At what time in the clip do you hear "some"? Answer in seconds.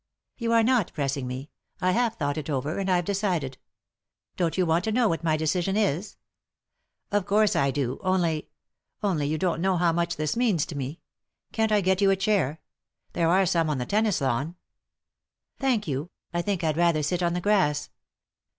13.45-13.69